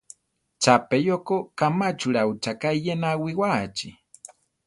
Chapeyó 0.63 1.15
ko 1.27 1.35
kamáchura 1.57 2.21
ucháka 2.31 2.67
iyéna 2.77 3.07
awiwáachi. 3.15 3.89